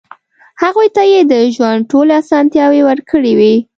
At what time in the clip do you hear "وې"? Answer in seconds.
3.39-3.55